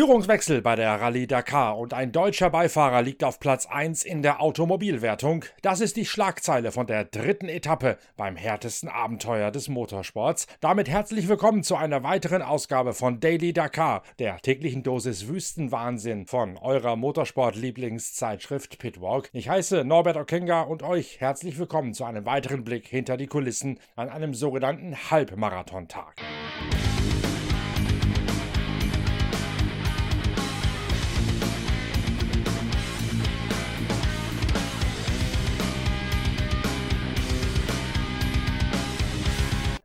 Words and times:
Führungswechsel 0.00 0.62
bei 0.62 0.76
der 0.76 0.98
Rallye 0.98 1.26
Dakar 1.26 1.76
und 1.76 1.92
ein 1.92 2.10
deutscher 2.10 2.48
Beifahrer 2.48 3.02
liegt 3.02 3.22
auf 3.22 3.38
Platz 3.38 3.66
1 3.66 4.02
in 4.02 4.22
der 4.22 4.40
Automobilwertung. 4.40 5.44
Das 5.60 5.82
ist 5.82 5.98
die 5.98 6.06
Schlagzeile 6.06 6.72
von 6.72 6.86
der 6.86 7.04
dritten 7.04 7.50
Etappe 7.50 7.98
beim 8.16 8.34
härtesten 8.34 8.88
Abenteuer 8.88 9.50
des 9.50 9.68
Motorsports. 9.68 10.46
Damit 10.62 10.88
herzlich 10.88 11.28
willkommen 11.28 11.62
zu 11.62 11.76
einer 11.76 12.02
weiteren 12.02 12.40
Ausgabe 12.40 12.94
von 12.94 13.20
Daily 13.20 13.52
Dakar, 13.52 14.02
der 14.18 14.38
täglichen 14.38 14.82
Dosis 14.82 15.28
Wüstenwahnsinn 15.28 16.24
von 16.24 16.56
eurer 16.56 16.96
Motorsport-Lieblingszeitschrift 16.96 18.78
Pitwalk. 18.78 19.28
Ich 19.34 19.50
heiße 19.50 19.84
Norbert 19.84 20.16
Okenga 20.16 20.62
und 20.62 20.82
euch 20.82 21.20
herzlich 21.20 21.58
willkommen 21.58 21.92
zu 21.92 22.04
einem 22.04 22.24
weiteren 22.24 22.64
Blick 22.64 22.86
hinter 22.86 23.18
die 23.18 23.26
Kulissen 23.26 23.78
an 23.96 24.08
einem 24.08 24.32
sogenannten 24.32 24.96
Halbmarathontag. 25.10 26.16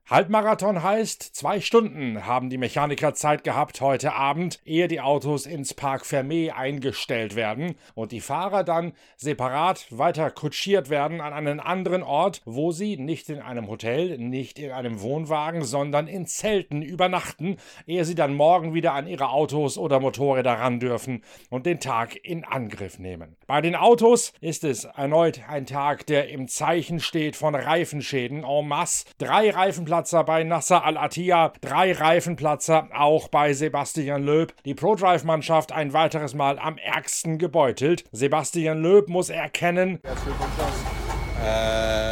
Halbmarathon 0.08 0.84
heißt, 0.84 1.36
zwei 1.36 1.59
Stunden 1.59 2.27
haben 2.27 2.52
die 2.52 2.59
Mechaniker 2.59 3.16
Zeit 3.16 3.44
gehabt 3.44 3.82
heute 3.82 4.14
Abend, 4.14 4.59
ehe 4.64 4.88
die 4.88 5.02
Autos 5.02 5.48
ins 5.48 5.73
Park 5.73 6.04
Fermé 6.04 6.52
eingestellt 6.52 7.36
werden 7.36 7.73
und 7.95 8.11
die 8.11 8.22
Fahrer 8.22 8.64
dann 8.64 8.94
separat 9.17 9.88
weiter 9.89 10.30
kutschiert 10.30 10.92
werden 10.92 11.22
an 11.22 11.33
einen 11.33 11.59
anderen 11.59 12.03
Ort, 12.03 12.44
wo 12.45 12.72
sie 12.72 12.98
nicht 12.98 13.30
in 13.30 13.39
einem 13.39 13.67
Hotel, 13.67 14.20
nicht 14.20 14.59
in 14.59 14.70
einem 14.70 15.02
Wohnwagen, 15.02 15.64
sondern 15.64 16.06
in 16.06 16.28
Zelten 16.28 16.83
übernachten, 16.83 17.58
ehe 17.88 18.06
sie 18.06 18.14
dann 18.14 18.36
morgen 18.36 18.76
wieder 18.76 18.94
an 18.94 19.08
ihre 19.08 19.30
Autos 19.30 19.76
oder 19.76 20.00
Motorräder 20.00 20.53
ran 20.53 20.80
dürfen 20.80 21.23
und 21.50 21.66
den 21.66 21.80
Tag 21.80 22.16
in 22.23 22.44
Angriff 22.45 23.00
nehmen. 23.00 23.38
Bei 23.48 23.59
den 23.59 23.76
Autos 23.76 24.33
ist 24.39 24.66
es 24.66 24.83
erneut 24.83 25.42
ein 25.50 25.66
Tag, 25.66 26.06
der 26.06 26.30
im 26.30 26.48
Zeichen 26.48 27.00
steht 27.00 27.36
von 27.36 27.56
Reifenschäden 27.56 28.44
en 28.44 28.67
masse. 28.67 29.06
Drei 29.17 29.50
Reifenplatz 29.50 29.95
Reifenplatzer 29.96 30.24
bei 30.26 30.44
Nasser 30.44 30.84
Al-Attiyah, 30.84 31.54
drei 31.62 31.94
Reifenplatzer 31.94 32.90
auch 32.94 33.30
bei 33.30 33.54
Sebastian 33.54 34.24
Loeb. 34.24 34.54
Die 34.66 34.74
ProDrive-Mannschaft 34.74 35.72
ein 35.72 35.94
weiteres 35.94 36.34
Mal 36.34 36.60
am 36.60 36.78
ärgsten 36.78 37.38
gebeutelt. 37.38 38.04
Sebastian 38.12 38.82
Loeb 38.82 39.08
muss 39.08 39.30
erkennen. 39.30 40.02
Uh, 40.04 40.10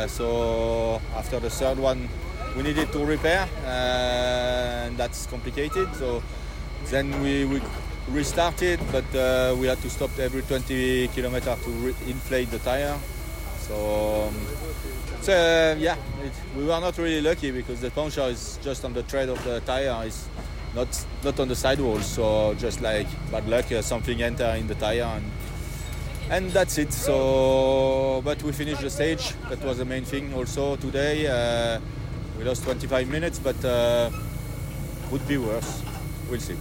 so 0.07 1.01
after 1.17 1.41
the 1.41 1.49
third 1.49 1.77
one, 1.77 2.07
we 2.55 2.63
needed 2.63 2.89
to 2.93 3.03
repair, 3.03 3.49
uh, 3.65 4.87
and 4.87 4.97
that's 4.97 5.27
complicated. 5.29 5.89
So 5.99 6.23
then 6.89 7.11
we, 7.21 7.43
we 7.43 7.59
restarted, 8.13 8.79
but 8.93 9.03
uh, 9.13 9.53
we 9.59 9.67
had 9.67 9.81
to 9.81 9.89
stop 9.89 10.17
every 10.19 10.43
20 10.43 11.09
kilometers 11.09 11.59
to 11.65 11.93
inflate 12.07 12.49
the 12.49 12.59
tire. 12.59 12.95
So, 13.67 14.29
um, 14.29 14.35
so 15.23 15.31
uh, 15.33 15.75
yeah, 15.79 15.95
it, 16.21 16.33
we 16.57 16.65
were 16.65 16.79
not 16.79 16.97
really 16.97 17.21
lucky 17.21 17.51
because 17.51 17.79
the 17.79 17.89
puncture 17.91 18.23
is 18.23 18.59
just 18.61 18.83
on 18.83 18.93
the 18.93 19.03
tread 19.03 19.29
of 19.29 19.41
the 19.45 19.61
tire, 19.61 20.05
it's 20.05 20.27
not 20.75 21.05
not 21.23 21.39
on 21.39 21.47
the 21.47 21.55
sidewall. 21.55 21.99
So 21.99 22.53
just 22.55 22.81
like 22.81 23.07
bad 23.31 23.47
luck, 23.47 23.71
uh, 23.71 23.81
something 23.81 24.21
enter 24.21 24.49
in 24.57 24.67
the 24.67 24.75
tire 24.75 25.03
and 25.03 25.31
and 26.29 26.51
that's 26.51 26.77
it. 26.77 26.91
So, 26.91 28.21
but 28.23 28.41
we 28.43 28.51
finished 28.51 28.81
the 28.81 28.89
stage. 28.89 29.33
That 29.49 29.61
was 29.63 29.77
the 29.77 29.85
main 29.85 30.03
thing. 30.03 30.33
Also 30.33 30.75
today, 30.77 31.27
uh, 31.27 31.79
we 32.37 32.43
lost 32.43 32.63
25 32.63 33.09
minutes, 33.09 33.39
but 33.39 33.63
uh, 33.63 34.09
would 35.11 35.27
be 35.27 35.37
worse. 35.37 35.83
We'll 36.29 36.39
see. 36.39 36.57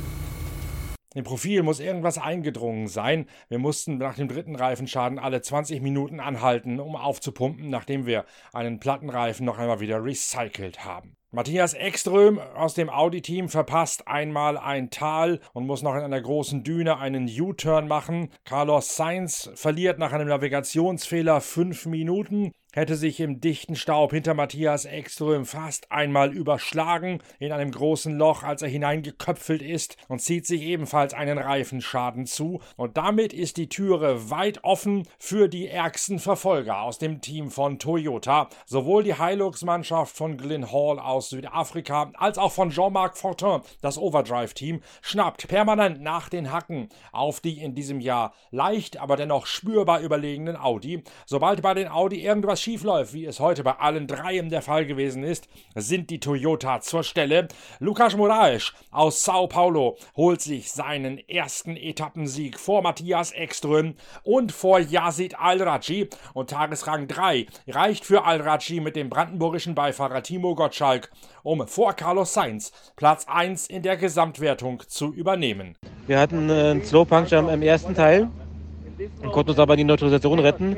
Im 1.14 1.24
Profil 1.24 1.62
muss 1.62 1.78
irgendwas 1.78 2.16
eingedrungen 2.16 2.86
sein. 2.86 3.26
Wir 3.48 3.58
mussten 3.58 3.98
nach 3.98 4.14
dem 4.14 4.28
dritten 4.28 4.56
Reifenschaden 4.56 5.18
alle 5.18 5.42
20 5.42 5.82
Minuten 5.82 6.20
anhalten, 6.20 6.80
um 6.80 6.96
aufzupumpen, 6.96 7.68
nachdem 7.68 8.06
wir 8.06 8.24
einen 8.54 8.80
Plattenreifen 8.80 9.44
noch 9.44 9.58
einmal 9.58 9.80
wieder 9.80 10.02
recycelt 10.02 10.86
haben. 10.86 11.16
Matthias 11.34 11.72
Ekström 11.72 12.38
aus 12.38 12.74
dem 12.74 12.90
Audi-Team 12.90 13.48
verpasst 13.48 14.06
einmal 14.06 14.58
ein 14.58 14.90
Tal 14.90 15.40
und 15.54 15.66
muss 15.66 15.82
noch 15.82 15.94
in 15.94 16.02
einer 16.02 16.20
großen 16.20 16.62
Düne 16.62 16.98
einen 16.98 17.26
U-Turn 17.26 17.88
machen. 17.88 18.28
Carlos 18.44 18.96
Sainz 18.96 19.50
verliert 19.54 19.98
nach 19.98 20.12
einem 20.12 20.28
Navigationsfehler 20.28 21.40
fünf 21.40 21.86
Minuten 21.86 22.52
hätte 22.72 22.96
sich 22.96 23.20
im 23.20 23.40
dichten 23.40 23.76
Staub 23.76 24.12
hinter 24.12 24.34
Matthias 24.34 24.86
Ekström 24.86 25.44
fast 25.44 25.92
einmal 25.92 26.32
überschlagen 26.32 27.22
in 27.38 27.52
einem 27.52 27.70
großen 27.70 28.16
Loch, 28.16 28.42
als 28.42 28.62
er 28.62 28.68
hineingeköpfelt 28.68 29.60
ist 29.60 29.96
und 30.08 30.20
zieht 30.20 30.46
sich 30.46 30.62
ebenfalls 30.62 31.12
einen 31.12 31.38
Reifenschaden 31.38 32.26
zu. 32.26 32.60
Und 32.76 32.96
damit 32.96 33.34
ist 33.34 33.58
die 33.58 33.68
Türe 33.68 34.30
weit 34.30 34.64
offen 34.64 35.06
für 35.18 35.48
die 35.48 35.68
ärgsten 35.68 36.18
Verfolger 36.18 36.80
aus 36.80 36.98
dem 36.98 37.20
Team 37.20 37.50
von 37.50 37.78
Toyota. 37.78 38.48
Sowohl 38.64 39.04
die 39.04 39.16
Hilux-Mannschaft 39.16 40.16
von 40.16 40.38
Glyn 40.38 40.72
Hall 40.72 40.98
aus 40.98 41.28
Südafrika 41.28 42.10
als 42.14 42.38
auch 42.38 42.52
von 42.52 42.70
Jean-Marc 42.70 43.18
Fortin, 43.18 43.60
das 43.82 43.98
Overdrive-Team, 43.98 44.80
schnappt 45.02 45.46
permanent 45.46 46.00
nach 46.00 46.30
den 46.30 46.50
Hacken 46.50 46.88
auf 47.12 47.40
die 47.40 47.60
in 47.60 47.74
diesem 47.74 48.00
Jahr 48.00 48.32
leicht, 48.50 48.96
aber 48.96 49.16
dennoch 49.16 49.44
spürbar 49.44 50.00
überlegenen 50.00 50.56
Audi. 50.56 51.04
Sobald 51.26 51.60
bei 51.60 51.74
den 51.74 51.88
Audi 51.88 52.22
irgendwas 52.22 52.61
schiefläuft, 52.62 53.12
wie 53.12 53.26
es 53.26 53.40
heute 53.40 53.64
bei 53.64 53.72
allen 53.72 54.06
dreien 54.06 54.48
der 54.48 54.62
Fall 54.62 54.86
gewesen 54.86 55.24
ist, 55.24 55.48
sind 55.74 56.10
die 56.10 56.20
Toyota 56.20 56.80
zur 56.80 57.02
Stelle. 57.02 57.48
Lucas 57.80 58.16
Moraes 58.16 58.72
aus 58.90 59.24
Sao 59.24 59.48
Paulo 59.48 59.96
holt 60.16 60.40
sich 60.40 60.70
seinen 60.70 61.18
ersten 61.28 61.76
Etappensieg 61.76 62.58
vor 62.58 62.82
Matthias 62.82 63.32
Ekström 63.32 63.94
und 64.22 64.52
vor 64.52 64.78
Yazid 64.78 65.38
Al-Raji 65.38 66.08
und 66.34 66.50
Tagesrang 66.50 67.08
3 67.08 67.46
reicht 67.68 68.04
für 68.04 68.24
Al-Raji 68.24 68.80
mit 68.80 68.96
dem 68.96 69.10
brandenburgischen 69.10 69.74
Beifahrer 69.74 70.22
Timo 70.22 70.54
Gottschalk, 70.54 71.10
um 71.42 71.66
vor 71.66 71.94
Carlos 71.94 72.32
Sainz 72.32 72.72
Platz 72.96 73.26
1 73.28 73.66
in 73.66 73.82
der 73.82 73.96
Gesamtwertung 73.96 74.82
zu 74.86 75.12
übernehmen. 75.12 75.76
Wir 76.06 76.20
hatten 76.20 76.48
äh, 76.48 76.70
einen 76.70 76.84
Slow 76.84 77.04
Puncture 77.04 77.52
im 77.52 77.62
ersten 77.62 77.94
Teil 77.94 78.30
und 79.22 79.32
konnten 79.32 79.50
uns 79.50 79.58
aber 79.58 79.76
die 79.76 79.84
Neutralisation 79.84 80.38
retten, 80.38 80.76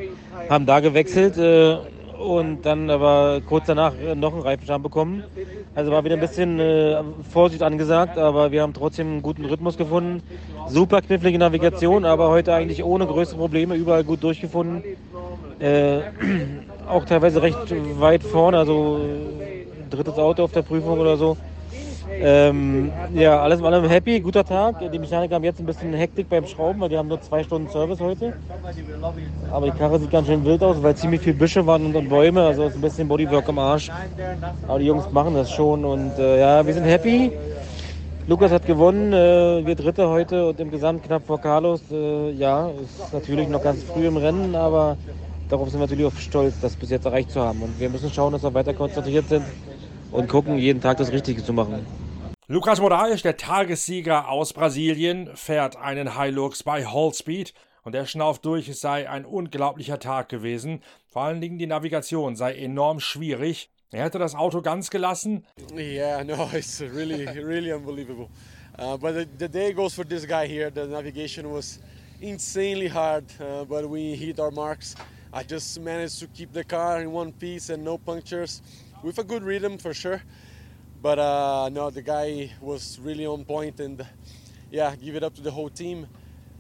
haben 0.49 0.67
da 0.67 0.81
gewechselt 0.81 1.37
äh, 1.39 1.77
und 2.19 2.63
dann 2.63 2.91
aber 2.91 3.41
kurz 3.47 3.67
danach 3.67 3.93
noch 4.15 4.33
einen 4.33 4.43
Reifenschaden 4.43 4.83
bekommen. 4.83 5.25
Also 5.75 5.91
war 5.91 6.05
wieder 6.05 6.15
ein 6.15 6.21
bisschen 6.21 6.61
äh, 6.61 7.03
Vorsicht 7.29 7.63
angesagt, 7.63 8.17
aber 8.17 8.53
wir 8.53 8.63
haben 8.63 8.73
trotzdem 8.73 9.09
einen 9.09 9.23
guten 9.23 9.45
Rhythmus 9.45 9.77
gefunden. 9.77 10.23
Super 10.69 11.03
knifflige 11.03 11.39
Navigation, 11.39 12.05
aber 12.05 12.29
heute 12.29 12.55
eigentlich 12.55 12.85
ohne 12.85 13.07
größere 13.07 13.39
Probleme, 13.39 13.75
überall 13.75 14.05
gut 14.05 14.23
durchgefunden. 14.23 14.83
Äh, 15.59 16.01
auch 16.89 17.05
teilweise 17.05 17.43
recht 17.43 17.75
weit 18.01 18.23
vorne, 18.23 18.59
also 18.59 19.01
drittes 19.91 20.19
Auto 20.19 20.45
auf 20.45 20.53
der 20.53 20.63
Prüfung 20.63 20.99
oder 21.01 21.17
so. 21.17 21.37
Ähm, 22.21 22.93
ja, 23.15 23.41
alles 23.41 23.61
in 23.61 23.67
allem 23.67 23.89
happy, 23.89 24.21
guter 24.21 24.45
Tag. 24.45 24.91
Die 24.93 24.99
Mechaniker 24.99 25.35
haben 25.35 25.45
jetzt 25.45 25.61
ein 25.61 25.67
bisschen 25.67 25.93
Hektik 25.93 26.29
beim 26.29 26.47
Schrauben, 26.47 26.81
weil 26.81 26.89
die 26.89 26.97
haben 26.97 27.09
nur 27.09 27.21
zwei 27.21 27.43
Stunden 27.43 27.69
Service 27.69 28.01
heute. 28.01 28.35
Aber 29.51 29.67
die 29.67 29.77
Karre 29.77 29.99
sieht 29.99 30.11
ganz 30.11 30.27
schön 30.27 30.45
wild 30.45 30.63
aus, 30.63 30.83
weil 30.83 30.95
ziemlich 30.97 31.21
viele 31.21 31.37
Büsche 31.37 31.67
waren 31.67 31.95
und 31.95 32.09
Bäume, 32.09 32.43
also 32.43 32.65
ist 32.65 32.77
ein 32.77 32.81
bisschen 32.81 33.09
Bodywork 33.09 33.49
am 33.49 33.59
Arsch. 33.59 33.91
Aber 34.67 34.79
die 34.79 34.87
Jungs 34.87 35.11
machen 35.13 35.35
das 35.35 35.51
schon 35.51 35.85
und 35.85 36.19
äh, 36.19 36.41
ja, 36.41 36.67
wir 36.67 36.75
sind 36.75 36.85
happy. 36.85 37.33
Lukas 38.27 38.51
hat 38.53 38.65
gewonnen, 38.65 39.13
äh, 39.13 39.67
wir 39.67 39.75
Dritte 39.75 40.09
heute 40.09 40.49
und 40.49 40.59
im 40.59 40.71
Gesamt 40.71 41.03
knapp 41.05 41.27
vor 41.27 41.41
Carlos. 41.41 41.83
Äh, 41.91 42.31
ja, 42.33 42.71
ist 42.71 43.13
natürlich 43.13 43.49
noch 43.49 43.63
ganz 43.63 43.83
früh 43.83 44.07
im 44.07 44.17
Rennen, 44.17 44.55
aber 44.55 44.97
darauf 45.51 45.69
sind 45.69 45.79
wir 45.79 45.87
natürlich 45.87 46.07
auch 46.07 46.19
stolz, 46.19 46.59
das 46.59 46.75
bis 46.75 46.89
jetzt 46.91 47.05
erreicht 47.05 47.31
zu 47.31 47.41
haben. 47.43 47.63
Und 47.63 47.79
wir 47.79 47.91
müssen 47.91 48.11
schauen, 48.11 48.33
dass 48.33 48.43
wir 48.43 48.55
weiter 48.55 48.73
konzentriert 48.73 49.29
sind 49.29 49.45
und 50.11 50.29
gucken, 50.29 50.57
jeden 50.57 50.81
Tag 50.81 50.97
das 50.97 51.13
Richtige 51.13 51.45
zu 51.45 51.53
machen. 51.53 51.87
Lukas 52.47 52.79
Moraes, 52.79 53.23
der 53.23 53.39
Tagessieger 53.39 54.29
aus 54.29 54.53
Brasilien, 54.53 55.35
fährt 55.35 55.77
einen 55.77 56.21
Hilux 56.21 56.63
bei 56.63 56.85
Hallspeed 56.85 57.55
und 57.85 57.95
er 57.95 58.05
schnauft 58.05 58.45
durch, 58.45 58.69
es 58.69 58.83
sei 58.83 59.09
ein 59.09 59.25
unglaublicher 59.25 59.99
Tag 59.99 60.29
gewesen. 60.29 60.83
Vor 61.09 61.23
allen 61.23 61.41
Dingen 61.41 61.57
die 61.57 61.67
Navigation 61.67 62.37
sei 62.37 62.55
enorm 62.57 63.01
schwierig. 63.01 63.71
Er 63.93 64.05
hätte 64.05 64.19
das 64.19 64.35
Auto 64.35 64.61
ganz 64.61 64.91
gelassen. 64.91 65.47
Yeah, 65.75 66.23
no, 66.23 66.51
it's 66.53 66.83
really, 66.83 67.25
really 67.25 67.73
unbelievable. 67.73 68.29
Uh, 68.79 68.99
but 68.99 69.15
the, 69.15 69.27
the, 69.39 69.49
day 69.49 69.73
goes 69.73 69.95
for 69.95 70.05
this 70.05 70.27
guy 70.27 70.47
here. 70.47 70.71
The 70.71 70.87
navigation 70.87 71.51
was 71.51 71.81
insanely 72.21 72.89
hard, 72.89 73.25
uh, 73.41 73.65
but 73.65 73.89
we 73.89 74.17
hit 74.17 74.39
our 74.39 74.51
marks. 74.51 74.97
I 75.33 75.45
just 75.49 75.81
managed 75.81 76.19
to 76.19 76.27
keep 76.27 76.53
the 76.53 76.65
car 76.65 77.01
in 77.01 77.11
one 77.11 77.33
piece 77.33 77.71
and 77.71 77.83
no 77.83 77.97
punctures. 77.97 78.61
with 79.05 79.19
a 79.19 79.25
good 79.25 79.45
rhythm 79.45 79.77
for 79.79 79.95
sure. 79.95 80.23
But 81.05 81.19
uh, 81.19 81.69
no, 81.71 81.91
the 81.91 82.01
guy 82.01 82.51
was 82.63 82.99
really 82.99 83.27
on 83.27 83.45
point, 83.45 83.79
and 83.79 84.03
yeah, 84.71 84.97
give 84.97 85.17
it 85.17 85.23
up 85.23 85.35
to 85.35 85.43
the 85.43 85.51
whole 85.51 85.69
team. 85.69 86.07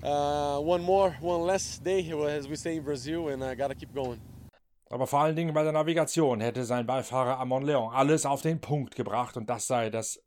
Uh, 0.03 0.59
one 0.59 0.83
more, 0.83 1.17
one 1.23 1.47
less 1.47 1.79
day, 1.79 2.13
as 2.29 2.47
we 2.47 2.57
say 2.57 2.77
in 2.77 2.83
Brazil, 2.83 3.29
and 3.29 3.43
I 3.43 3.55
gotta 3.55 3.75
keep 3.75 3.95
going. 3.95 4.21
Aber 4.91 5.07
vor 5.07 5.21
allen 5.21 5.35
Dingen 5.35 5.55
bei 5.55 5.63
der 5.63 5.73
Navigation 5.73 6.43
hätte 6.43 6.67
sein 6.67 6.85
Beifahrer 6.87 7.41
Amon 7.41 7.65
Leon 7.65 7.91
alles 7.95 8.27
auf 8.27 8.43
den 8.43 8.61
Punkt 8.61 8.95
gebracht 8.97 9.39
und 9.39 9.49
das 9.49 9.67
sei 9.67 9.89
das, 9.89 10.21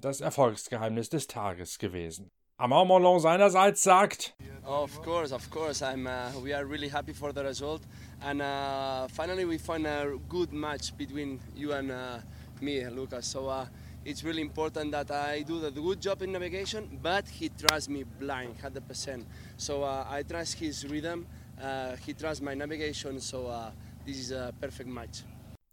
das 0.00 0.20
Erfolgsgeheimnis 0.20 1.08
des 1.08 1.26
Tages 1.26 1.80
gewesen. 1.80 2.30
Amon 2.58 2.86
Molon 2.86 3.18
seinerseits 3.18 3.82
sagt: 3.82 4.36
Of 4.64 5.02
course, 5.02 5.34
of 5.34 5.50
course, 5.50 5.84
I'm. 5.84 6.06
Uh, 6.06 6.44
we 6.44 6.54
are 6.54 6.64
really 6.64 6.88
happy 6.88 7.12
for 7.12 7.32
the 7.32 7.42
result, 7.42 7.82
and 8.20 8.40
uh, 8.40 9.08
finally 9.08 9.44
we 9.44 9.58
find 9.58 9.84
a 9.84 10.16
good 10.28 10.52
match 10.52 10.96
between 10.96 11.40
you 11.56 11.72
and 11.72 11.90
uh, 11.90 12.20
me, 12.62 12.84
Lucas. 12.88 13.26
So 13.26 13.48
uh, 13.48 13.66
it's 14.04 14.24
really 14.24 14.42
important 14.42 14.92
that 14.92 15.10
I 15.10 15.42
do 15.42 15.60
the 15.60 15.70
good 15.70 16.00
job 16.00 16.22
in 16.22 16.32
navigation, 16.32 16.98
but 17.02 17.28
he 17.28 17.48
trusts 17.48 17.88
me 17.88 18.04
blind, 18.04 18.56
100%. 18.62 19.24
So 19.56 19.82
uh, 19.82 20.06
I 20.08 20.22
trust 20.22 20.54
his 20.54 20.86
rhythm. 20.86 21.26
Uh, 21.60 21.96
he 21.96 22.14
trusts 22.14 22.42
my 22.42 22.54
navigation. 22.54 23.20
So 23.20 23.72
this 24.06 24.18
is 24.18 24.30
a 24.30 24.52
perfect 24.60 24.88
match. 24.88 25.24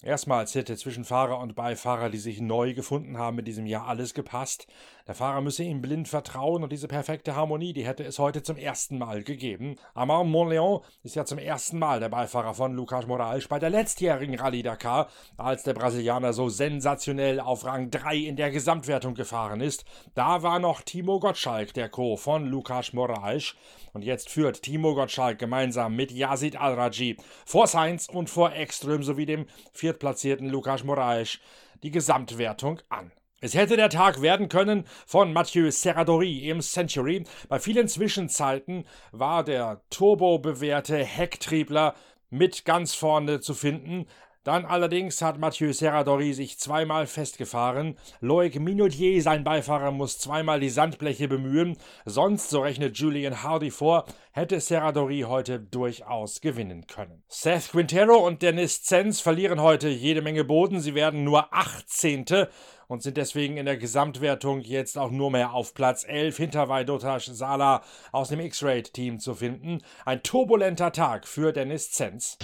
Erstmals 0.04 0.54
hätte 0.54 0.78
zwischen 0.78 1.04
Fahrer 1.04 1.40
und 1.40 1.56
Beifahrer, 1.56 2.10
die 2.12 2.20
sich 2.20 2.40
neu 2.40 2.76
gefunden 2.76 3.18
haben, 3.18 3.40
in 3.40 3.46
diesem 3.46 3.66
Jahr 3.66 3.88
alles 3.88 4.14
gepasst. 4.14 4.68
Der 5.08 5.14
Fahrer 5.14 5.42
müsse 5.42 5.64
ihm 5.64 5.84
blind 5.84 6.08
vertrauen 6.08 6.64
und 6.64 6.72
diese 6.72 6.88
perfekte 6.88 7.36
Harmonie, 7.36 7.74
die 7.74 7.86
hätte 7.86 8.04
es 8.04 8.18
heute 8.18 8.42
zum 8.42 8.58
ersten 8.58 8.98
Mal 8.98 9.22
gegeben. 9.22 9.76
Amand 9.94 10.32
Montleon 10.32 10.82
ist 11.04 11.16
ja 11.16 11.26
zum 11.26 11.38
ersten 11.38 11.78
Mal 11.78 12.00
der 12.00 12.10
Beifahrer 12.10 12.56
von 12.56 12.74
Lucas 12.74 13.06
Moraes 13.06 13.48
bei 13.48 13.60
der 13.60 13.70
letztjährigen 13.70 14.40
Rallye 14.40 14.64
Dakar, 14.64 15.10
als 15.38 15.62
der 15.62 15.76
Brasilianer 15.76 16.34
so 16.34 16.50
sensationell 16.50 17.40
auf 17.40 17.66
Rang 17.66 17.92
3 17.92 18.16
in 18.16 18.36
der 18.36 18.50
Gesamtwertung 18.50 19.14
gefahren 19.14 19.62
ist. 19.62 19.86
Da 20.16 20.42
war 20.42 20.58
noch 20.58 20.82
Timo 20.82 21.20
Gottschalk 21.20 21.76
der 21.76 21.90
Co. 21.90 22.18
von 22.18 22.48
Lucas 22.48 22.92
Moraes. 22.92 23.54
Und 23.94 24.04
jetzt 24.04 24.32
führt 24.32 24.64
Timo 24.64 24.96
Gottschalk 24.96 25.38
gemeinsam 25.38 25.96
mit 25.96 26.12
Yazid 26.12 26.56
Al-Raji 26.60 27.18
vor 27.46 27.68
Sainz 27.68 28.10
und 28.10 28.32
vor 28.32 28.54
Ekström 28.54 29.04
sowie 29.04 29.28
dem 29.28 29.46
viertplatzierten 29.72 30.50
Lukas 30.50 30.84
Moraes 30.84 31.38
die 31.84 31.92
Gesamtwertung 31.92 32.82
an. 32.90 33.12
Es 33.42 33.54
hätte 33.54 33.76
der 33.76 33.90
Tag 33.90 34.22
werden 34.22 34.48
können 34.48 34.86
von 35.06 35.34
Mathieu 35.34 35.70
Serradori 35.70 36.50
im 36.50 36.62
Century. 36.62 37.26
Bei 37.50 37.60
vielen 37.60 37.90
Zwischenzeiten 37.90 38.86
war 39.12 39.44
der 39.44 39.82
turbobewährte 39.90 41.04
Hecktriebler 41.04 41.96
mit 42.30 42.64
ganz 42.64 42.96
vorne 42.96 43.42
zu 43.42 43.54
finden, 43.54 44.08
dann 44.46 44.64
allerdings 44.64 45.24
hat 45.24 45.40
Mathieu 45.40 45.74
Serradori 45.74 46.32
sich 46.34 46.60
zweimal 46.60 47.08
festgefahren. 47.08 47.98
Loic 48.22 48.60
Minutier, 48.60 49.20
sein 49.24 49.44
Beifahrer, 49.44 49.90
muss 49.90 50.20
zweimal 50.20 50.60
die 50.60 50.70
Sandbleche 50.70 51.28
bemühen. 51.28 51.78
Sonst, 52.06 52.52
so 52.52 52.62
rechnet 52.62 52.96
Julian 52.96 53.42
Hardy 53.42 53.72
vor, 53.72 54.06
hätte 54.32 54.60
Serradori 54.60 55.22
heute 55.22 55.60
durchaus 55.60 56.42
gewinnen 56.42 56.86
können. 56.86 57.24
Seth 57.28 57.72
Quintero 57.72 58.18
und 58.18 58.44
Dennis 58.44 58.84
Zenz 58.84 59.20
verlieren 59.20 59.64
heute 59.64 59.90
jede 59.90 60.22
Menge 60.22 60.44
Boden. 60.44 60.80
Sie 60.80 60.94
werden 60.94 61.24
nur 61.24 61.52
18 61.52 62.26
und 62.88 63.04
sind 63.04 63.18
deswegen 63.18 63.58
in 63.58 63.66
der 63.66 63.78
Gesamtwertung 63.78 64.62
jetzt 64.62 64.98
auch 64.98 65.12
nur 65.12 65.32
mehr 65.32 65.54
auf 65.54 65.74
Platz 65.74 66.06
11 66.08 66.38
hinter 66.38 66.70
Vaidotas 66.70 67.26
Sala 67.26 67.82
aus 68.12 68.30
dem 68.30 68.40
X-Raid-Team 68.40 69.20
zu 69.20 69.34
finden. 69.36 69.82
Ein 70.06 70.24
turbulenter 70.24 70.92
Tag 70.92 71.28
für 71.28 71.52
Dennis 71.52 71.92
Zenz. 71.92 72.38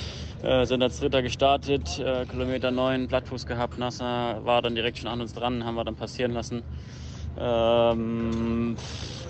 Äh, 0.44 0.66
sind 0.66 0.82
als 0.82 1.00
Dritter 1.00 1.22
gestartet, 1.22 2.00
äh, 2.00 2.26
Kilometer 2.26 2.72
9, 2.72 3.08
Plattfuß 3.08 3.46
gehabt, 3.46 3.78
Nasser 3.78 4.44
war 4.44 4.62
dann 4.62 4.76
direkt 4.76 4.98
schon 4.98 5.08
an 5.08 5.22
uns 5.22 5.34
dran, 5.34 5.64
haben 5.64 5.76
wir 5.76 5.84
dann 5.84 5.96
passieren 5.96 6.32
lassen. 6.32 6.64
Ähm, 7.40 8.76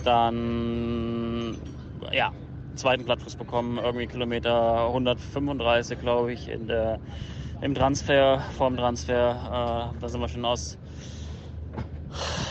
dann, 0.04 1.58
ja, 2.12 2.32
zweiten 2.76 3.06
Plattfuß 3.06 3.36
bekommen, 3.36 3.78
irgendwie 3.78 4.08
Kilometer 4.08 4.88
135, 4.88 6.00
glaube 6.00 6.34
ich, 6.34 6.50
in 6.50 6.68
der, 6.68 7.00
im 7.62 7.76
Transfer, 7.76 8.42
vorm 8.58 8.78
Transfer. 8.78 9.92
Äh, 9.94 10.00
da 10.00 10.10
sind 10.10 10.22
wir 10.22 10.28
schon 10.28 10.46
aus 10.46 10.78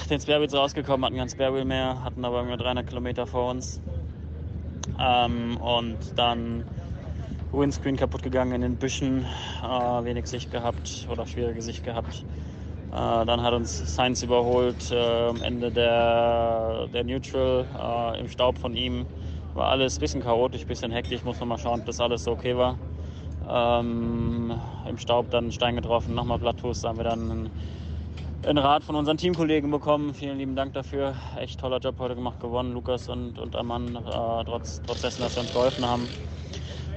den 0.09 0.21
Sparewheels 0.21 0.55
rausgekommen, 0.55 1.05
hatten 1.05 1.17
kein 1.17 1.29
Sparewheel 1.29 1.65
mehr, 1.65 2.03
hatten 2.05 2.25
aber 2.25 2.39
irgendwie 2.39 2.63
300 2.63 2.87
Kilometer 2.87 3.27
vor 3.27 3.51
uns. 3.51 3.81
Ähm, 4.99 5.57
und 5.59 5.99
dann 6.17 6.65
Windscreen 7.53 7.97
kaputt 7.97 8.23
gegangen 8.23 8.53
in 8.53 8.61
den 8.61 8.77
Büschen, 8.77 9.27
äh, 9.63 9.67
wenig 9.67 10.27
Sicht 10.27 10.51
gehabt 10.51 11.07
oder 11.11 11.27
schwierige 11.27 11.63
Sicht 11.63 11.85
gehabt. 11.85 12.25
Äh, 12.93 13.25
dann 13.25 13.43
hat 13.43 13.55
uns 13.55 13.95
Sainz 13.95 14.23
überholt 14.23 14.91
äh, 14.91 15.29
am 15.29 15.43
Ende 15.43 15.71
der, 15.71 16.89
der 16.93 17.05
Neutral 17.05 17.67
äh, 18.17 18.21
im 18.21 18.29
Staub 18.29 18.59
von 18.59 18.75
ihm. 18.75 19.07
War 19.55 19.69
alles 19.69 19.97
ein 19.97 20.01
bisschen 20.01 20.23
chaotisch, 20.23 20.63
ein 20.63 20.69
bisschen 20.69 20.93
hektisch, 20.93 21.25
muss 21.25 21.41
man 21.41 21.49
mal 21.49 21.59
schauen, 21.59 21.81
ob 21.81 21.87
das 21.87 22.01
alles 22.01 22.25
so 22.25 22.33
okay 22.33 22.57
war. 22.57 22.79
Ähm, 23.49 24.61
Im 24.87 24.99
Staub 24.99 25.31
dann 25.31 25.51
Stein 25.51 25.77
getroffen, 25.77 26.15
nochmal 26.15 26.39
Blattfuß, 26.39 26.83
da 26.83 26.89
haben 26.89 26.99
wir 26.99 27.05
dann 27.05 27.31
einen 27.31 27.51
Rat 28.45 28.85
von 28.85 28.97
unseren 28.97 29.17
Teamkollegen 29.17 29.71
bekommen. 29.71 30.15
Vielen 30.15 30.39
lieben 30.39 30.57
Dank 30.57 30.73
dafür. 30.73 31.15
Echt 31.39 31.61
toller 31.61 31.79
Job 31.79 31.97
heute 31.99 32.15
gemacht, 32.15 32.41
gewonnen, 32.41 32.73
Lukas 32.73 33.09
und, 33.09 33.39
und 33.39 33.55
Ammann, 33.55 33.95
äh, 33.97 34.45
trotz, 34.45 34.81
trotz 34.87 35.03
dessen, 35.03 35.23
dass 35.23 35.35
sie 35.35 35.41
uns 35.41 35.53
geholfen 35.53 35.85
haben. 35.85 36.09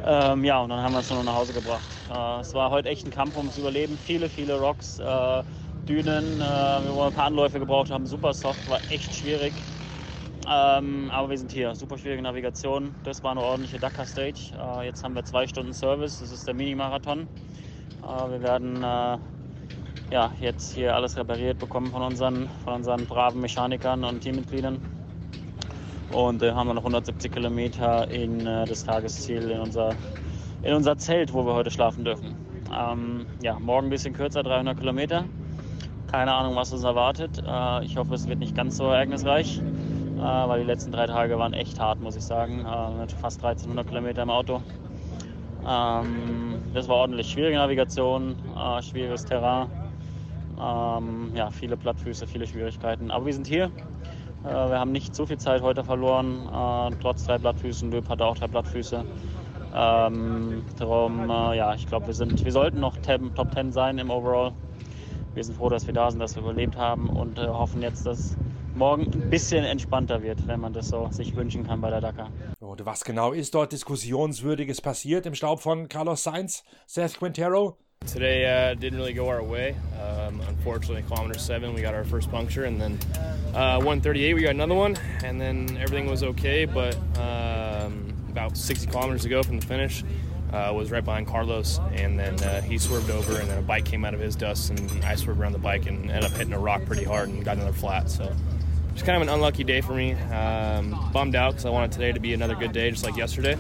Ähm, 0.06 0.44
ja, 0.44 0.62
und 0.62 0.70
dann 0.70 0.82
haben 0.82 0.94
wir 0.94 1.00
es 1.00 1.10
nur 1.10 1.24
nach 1.24 1.36
Hause 1.36 1.54
gebracht. 1.54 1.88
Äh, 2.14 2.40
es 2.40 2.54
war 2.54 2.72
heute 2.72 2.90
echt 2.90 3.06
ein 3.06 3.12
Kampf 3.12 3.38
ums 3.38 3.58
Überleben. 3.58 3.98
Viele, 3.98 4.30
viele 4.30 4.60
Rocks, 4.60 5.00
äh, 5.00 5.44
Dünen. 5.88 6.40
Äh, 6.40 6.86
wir 6.86 6.96
wollen 6.96 7.10
ein 7.10 7.14
paar 7.14 7.26
Anläufe 7.26 7.60
gebraucht 7.60 7.92
haben. 7.92 8.06
Super 8.06 8.34
soft, 8.34 8.70
war 8.70 8.80
echt 8.90 9.14
schwierig. 9.14 9.54
Ähm, 10.50 11.10
aber 11.12 11.30
wir 11.30 11.38
sind 11.38 11.52
hier. 11.52 11.76
Super 11.76 11.98
schwierige 11.98 12.22
Navigation. 12.22 12.94
Das 13.04 13.24
war 13.24 13.32
eine 13.32 13.42
ordentliche 13.42 13.80
Dakar 13.80 14.06
Stage. 14.06 14.52
Äh, 14.58 14.86
jetzt 14.86 15.04
haben 15.04 15.16
wir 15.16 15.24
zwei 15.24 15.48
Stunden 15.48 15.74
Service. 15.74 16.20
Das 16.20 16.32
ist 16.32 16.48
der 16.48 16.54
Mini-Marathon. 16.54 17.28
Äh, 18.02 18.32
wir 18.32 18.42
werden 18.42 18.84
äh, 18.84 19.18
ja, 20.14 20.32
jetzt 20.40 20.76
hier 20.76 20.96
alles 20.96 21.18
repariert 21.18 21.58
bekommen 21.58 21.88
von 21.88 22.04
unseren, 22.04 22.48
von 22.64 22.74
unseren 22.74 23.08
braven 23.08 23.42
Mechanikern 23.42 24.04
und 24.04 24.22
Teammitgliedern. 24.22 24.80
Und 26.12 26.44
äh, 26.44 26.52
haben 26.52 26.68
wir 26.68 26.76
noch 26.76 26.84
170 26.84 27.32
Kilometer 27.32 28.08
in 28.12 28.46
äh, 28.46 28.66
das 28.66 28.86
Tagesziel 28.86 29.50
in 29.50 29.60
unser, 29.60 29.96
in 30.62 30.76
unser 30.76 30.96
Zelt, 31.00 31.34
wo 31.34 31.44
wir 31.44 31.56
heute 31.56 31.72
schlafen 31.72 32.06
dürfen. 32.06 32.36
Ähm, 32.72 33.26
ja, 33.42 33.58
morgen 33.58 33.88
ein 33.88 33.90
bisschen 33.90 34.14
kürzer, 34.14 34.44
300 34.44 34.78
Kilometer. 34.78 35.26
Keine 36.12 36.32
Ahnung, 36.32 36.56
was 36.56 36.72
uns 36.72 36.84
erwartet. 36.84 37.42
Äh, 37.44 37.84
ich 37.84 37.98
hoffe, 37.98 38.14
es 38.14 38.28
wird 38.28 38.38
nicht 38.38 38.56
ganz 38.56 38.78
so 38.78 38.84
ereignisreich, 38.84 39.60
äh, 39.60 40.22
weil 40.22 40.60
die 40.60 40.68
letzten 40.68 40.92
drei 40.92 41.08
Tage 41.08 41.40
waren 41.40 41.54
echt 41.54 41.80
hart, 41.80 42.00
muss 42.02 42.16
ich 42.16 42.24
sagen. 42.24 42.60
Äh, 42.60 43.02
mit 43.02 43.12
fast 43.14 43.44
1300 43.44 43.88
Kilometer 43.88 44.22
im 44.22 44.30
Auto. 44.30 44.62
Ähm, 45.68 46.62
das 46.72 46.88
war 46.88 46.98
ordentlich 46.98 47.32
schwierige 47.32 47.58
Navigation, 47.58 48.36
äh, 48.56 48.80
schwieriges 48.84 49.26
Terrain. 49.26 49.70
Ähm, 50.64 51.32
ja, 51.36 51.50
viele 51.52 51.76
Plattfüße, 51.76 52.26
viele 52.28 52.48
Schwierigkeiten. 52.48 53.12
Aber 53.12 53.26
wir 53.26 53.34
sind 53.34 53.48
hier. 53.48 53.66
Äh, 54.46 54.50
wir 54.50 54.80
haben 54.80 54.92
nicht 54.92 55.16
so 55.16 55.26
viel 55.26 55.38
Zeit 55.38 55.62
heute 55.62 55.84
verloren, 55.84 56.48
äh, 56.48 56.96
trotz 57.02 57.26
drei 57.26 57.38
Blattfüßen. 57.38 57.92
Löb 57.92 58.08
hatte 58.08 58.26
auch 58.26 58.38
drei 58.38 58.48
Blattfüße. 58.48 59.04
Ähm, 59.76 60.64
darum, 60.78 61.30
äh, 61.30 61.58
ja, 61.58 61.74
ich 61.74 61.88
glaube, 61.88 62.08
wir 62.08 62.14
sind, 62.14 62.44
wir 62.46 62.52
sollten 62.52 62.80
noch 62.80 62.96
Top 63.36 63.54
10 63.54 63.72
sein 63.72 63.98
im 63.98 64.10
Overall. 64.10 64.54
Wir 65.34 65.44
sind 65.44 65.58
froh, 65.58 65.70
dass 65.70 65.88
wir 65.88 65.94
da 65.94 66.12
sind, 66.12 66.20
dass 66.20 66.36
wir 66.36 66.44
überlebt 66.44 66.78
haben 66.78 67.10
und 67.10 67.40
äh, 67.40 67.48
hoffen 67.48 67.82
jetzt, 67.82 68.06
dass 68.06 68.38
morgen 68.76 69.04
ein 69.12 69.30
bisschen 69.30 69.64
entspannter 69.66 70.22
wird, 70.22 70.48
wenn 70.48 70.60
man 70.60 70.74
das 70.74 70.90
so 70.90 71.08
sich 71.12 71.36
wünschen 71.36 71.66
kann 71.66 71.82
bei 71.82 71.90
der 71.90 72.02
Dakar. 72.02 72.30
Und 72.60 72.86
was 72.86 73.04
genau 73.04 73.32
ist 73.32 73.56
dort 73.56 73.72
Diskussionswürdiges 73.72 74.82
passiert 74.82 75.26
im 75.26 75.34
Staub 75.34 75.62
von 75.62 75.90
Carlos 75.90 76.24
Sainz, 76.24 76.64
Seth 76.86 77.18
Quintero? 77.18 77.78
Today 78.08 78.46
uh, 78.46 78.74
didn't 78.76 79.00
really 79.00 79.14
go 79.14 79.30
our 79.30 79.42
way. 79.42 79.76
Um, 80.02 80.42
unfortunately, 80.42 81.04
kilometer 81.04 81.40
seven, 81.40 81.74
we 81.74 81.82
got 81.82 81.94
our 81.94 82.04
first 82.04 82.30
puncture, 82.30 82.66
and 82.66 82.80
then 82.80 83.00
uh, 83.56 83.78
138, 83.78 84.34
we 84.34 84.42
got 84.42 84.52
another 84.52 84.76
one, 84.76 84.98
and 85.24 85.40
then 85.40 85.78
everything 85.80 86.08
was 86.08 86.24
okay. 86.24 86.66
But 86.66 86.96
um, 87.18 88.14
about 88.30 88.58
60 88.58 88.88
kilometers 88.88 89.26
ago 89.26 89.42
from 89.42 89.60
the 89.60 89.66
finish, 89.66 90.04
uh, 90.52 90.72
was 90.74 90.92
right 90.92 91.04
behind 91.04 91.28
Carlos, 91.28 91.80
and 91.94 92.20
then 92.20 92.40
uh, 92.44 92.62
he 92.62 92.78
swerved 92.78 93.10
over, 93.10 93.40
and 93.40 93.50
then 93.50 93.58
a 93.58 93.62
bike 93.62 93.86
came 93.86 94.06
out 94.06 94.14
of 94.14 94.20
his 94.20 94.36
dust, 94.36 94.70
and 94.70 95.04
I 95.04 95.16
swerved 95.16 95.40
around 95.40 95.54
the 95.54 95.60
bike 95.60 95.88
and 95.88 96.12
ended 96.12 96.26
up 96.26 96.38
hitting 96.38 96.54
a 96.54 96.60
rock 96.60 96.86
pretty 96.86 97.04
hard 97.04 97.30
and 97.30 97.44
got 97.44 97.58
another 97.58 97.74
flat. 97.74 98.10
So 98.10 98.32
just 98.94 99.06
kind 99.06 99.16
of 99.16 99.28
an 99.28 99.34
unlucky 99.34 99.64
day 99.64 99.82
for 99.82 99.94
me. 99.94 100.14
Um, 100.14 101.10
bummed 101.12 101.36
out 101.36 101.54
because 101.54 101.66
I 101.66 101.70
wanted 101.72 101.92
today 101.92 102.12
to 102.12 102.20
be 102.20 102.34
another 102.34 102.56
good 102.56 102.72
day, 102.72 102.92
just 102.92 103.04
like 103.04 103.18
yesterday. 103.18 103.58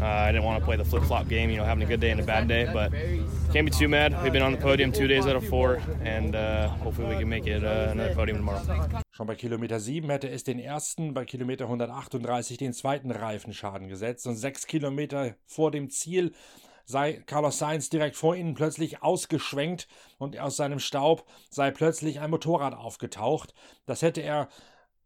Uh, 0.00 0.06
I 0.06 0.32
didn't 0.32 0.44
want 0.44 0.58
to 0.58 0.64
play 0.64 0.76
the 0.76 0.84
flip 0.84 1.02
flop 1.02 1.28
game, 1.28 1.50
you 1.50 1.58
know, 1.58 1.64
having 1.64 1.82
a 1.82 1.86
good 1.86 2.00
day 2.00 2.10
and 2.10 2.20
a 2.20 2.24
bad 2.24 2.48
day, 2.48 2.66
but 2.72 2.90
can't 3.52 3.66
be 3.66 3.70
too 3.70 3.86
mad. 3.86 4.16
We've 4.22 4.32
been 4.32 4.42
on 4.42 4.52
the 4.52 4.58
podium 4.58 4.92
two 4.92 5.06
days 5.06 5.26
out 5.26 5.36
of 5.36 5.46
four, 5.46 5.82
and 6.02 6.34
uh, 6.34 6.68
hopefully 6.68 7.08
we 7.08 7.16
can 7.18 7.28
make 7.28 7.46
it 7.46 7.62
uh, 7.62 7.88
another 7.90 8.14
podium 8.14 8.38
tomorrow. 8.38 8.62
Schon 9.12 9.26
bei 9.26 9.34
Kilometer 9.34 9.78
7 9.78 10.08
hätte 10.08 10.30
es 10.30 10.42
den 10.42 10.58
ersten, 10.58 11.12
bei 11.12 11.26
Kilometer 11.26 11.66
138 11.66 12.56
den 12.56 12.72
zweiten 12.72 13.10
Reifenschaden 13.10 13.88
gesetzt 13.88 14.26
und 14.26 14.36
sechs 14.36 14.66
Kilometer 14.66 15.34
vor 15.44 15.70
dem 15.70 15.90
Ziel 15.90 16.32
sei 16.86 17.22
Carlos 17.26 17.58
Sainz 17.58 17.90
direkt 17.90 18.16
vor 18.16 18.34
ihnen 18.34 18.54
plötzlich 18.54 19.02
ausgeschwenkt 19.02 19.86
und 20.16 20.38
aus 20.38 20.56
seinem 20.56 20.78
Staub 20.78 21.26
sei 21.50 21.70
plötzlich 21.70 22.20
ein 22.20 22.30
Motorrad 22.30 22.74
aufgetaucht. 22.74 23.52
Das 23.84 24.00
hätte 24.00 24.22
er 24.22 24.48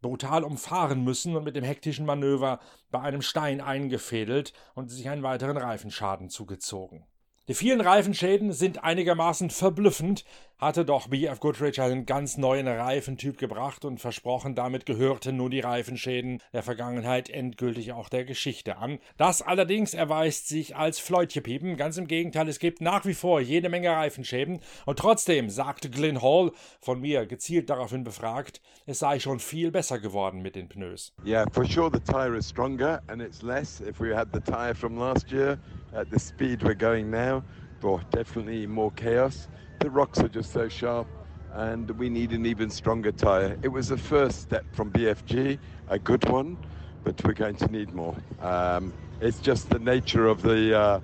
brutal 0.01 0.43
umfahren 0.43 1.03
müssen 1.03 1.35
und 1.35 1.43
mit 1.43 1.55
dem 1.55 1.63
hektischen 1.63 2.05
Manöver 2.05 2.59
bei 2.91 3.01
einem 3.01 3.21
Stein 3.21 3.61
eingefädelt 3.61 4.53
und 4.73 4.89
sich 4.89 5.09
einen 5.09 5.23
weiteren 5.23 5.57
Reifenschaden 5.57 6.29
zugezogen. 6.29 7.05
Die 7.47 7.53
vielen 7.53 7.81
Reifenschäden 7.81 8.53
sind 8.53 8.83
einigermaßen 8.83 9.51
verblüffend, 9.51 10.25
hatte 10.57 10.85
doch 10.85 11.07
BF 11.07 11.39
Goodrich 11.39 11.81
einen 11.81 12.05
ganz 12.05 12.37
neuen 12.37 12.67
Reifentyp 12.67 13.37
gebracht 13.37 13.85
und 13.85 13.99
versprochen, 13.99 14.55
damit 14.55 14.85
gehörten 14.85 15.37
nun 15.37 15.51
die 15.51 15.59
Reifenschäden 15.59 16.41
der 16.53 16.63
Vergangenheit 16.63 17.29
endgültig 17.29 17.91
auch 17.91 18.09
der 18.09 18.25
Geschichte 18.25 18.77
an. 18.77 18.99
Das 19.17 19.41
allerdings 19.41 19.93
erweist 19.93 20.47
sich 20.47 20.75
als 20.75 20.99
Fleutchepiepen, 20.99 21.77
ganz 21.77 21.97
im 21.97 22.07
Gegenteil, 22.07 22.47
es 22.47 22.59
gibt 22.59 22.81
nach 22.81 23.05
wie 23.05 23.13
vor 23.13 23.41
jede 23.41 23.69
Menge 23.69 23.89
Reifenschäden 23.89 24.59
und 24.85 24.99
trotzdem 24.99 25.49
sagte 25.49 25.89
Glyn 25.89 26.21
Hall, 26.21 26.51
von 26.79 27.01
mir 27.01 27.25
gezielt 27.25 27.69
daraufhin 27.69 28.03
befragt, 28.03 28.61
es 28.85 28.99
sei 28.99 29.19
schon 29.19 29.39
viel 29.39 29.71
besser 29.71 29.99
geworden 29.99 30.41
mit 30.41 30.55
den 30.55 30.69
Pneus. 30.69 31.13
Yeah, 31.25 31.45
for 31.51 31.65
sure 31.65 31.89
the 31.91 31.99
tire 31.99 32.37
is 32.37 32.47
stronger 32.47 33.01
and 33.07 33.21
it's 33.21 33.41
less 33.41 33.81
if 33.81 33.99
we 33.99 34.15
had 34.15 34.29
the 34.33 34.39
tire 34.39 34.75
from 34.75 34.97
last 34.97 35.31
year 35.31 35.59
at 35.93 36.07
the 36.11 36.19
speed 36.19 36.63
we're 36.63 36.77
going 36.77 37.09
now. 37.09 37.43
Oh, 37.83 37.99
definitely 38.11 38.65
more 38.65 38.91
chaos. 38.95 39.47
The 39.85 39.91
rocks 39.91 40.17
are 40.17 40.27
just 40.27 40.51
so 40.51 40.67
sharp 40.67 41.05
and 41.53 41.91
we 41.91 42.09
need 42.09 42.31
an 42.31 42.47
even 42.47 42.71
stronger 42.71 43.11
tire. 43.11 43.55
It 43.61 43.67
was 43.67 43.91
a 43.91 43.97
first 43.97 44.41
step 44.41 44.65
from 44.71 44.89
BFG, 44.89 45.59
a 45.89 45.99
good 45.99 46.27
one, 46.27 46.57
but 47.03 47.23
we're 47.23 47.33
going 47.33 47.55
to 47.57 47.67
need 47.67 47.93
more. 47.93 48.15
Um, 48.41 48.91
it's 49.21 49.37
just 49.37 49.69
the 49.69 49.77
nature 49.77 50.25
of 50.25 50.41
the 50.41 50.75
uh, 50.75 50.99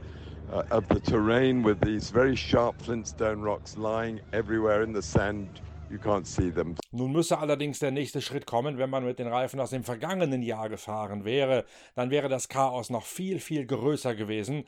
uh, 0.51 0.63
of 0.71 0.87
the 0.87 0.99
terrain 0.99 1.61
with 1.61 1.79
these 1.81 2.09
very 2.09 2.35
sharp 2.35 2.81
flintstone 2.81 3.43
rocks 3.43 3.77
lying 3.77 4.19
everywhere 4.33 4.81
in 4.81 4.93
the 4.93 5.03
sand. 5.03 5.61
You 5.91 5.99
can't 5.99 6.25
see 6.25 6.49
them. 6.49 6.75
Nun 6.91 7.11
müsse 7.11 7.37
allerdings 7.37 7.77
der 7.77 7.91
nächste 7.91 8.19
Schritt 8.19 8.47
kommen, 8.47 8.79
wenn 8.79 8.89
man 8.89 9.05
mit 9.05 9.19
den 9.19 9.27
Reifen 9.27 9.59
aus 9.59 9.69
dem 9.69 9.83
vergangenen 9.83 10.41
Jahr 10.41 10.69
gefahren 10.69 11.23
wäre, 11.23 11.65
dann 11.93 12.09
wäre 12.09 12.29
das 12.29 12.47
Chaos 12.49 12.89
noch 12.89 13.03
viel, 13.03 13.39
viel 13.39 13.67
größer 13.67 14.15
gewesen. 14.15 14.63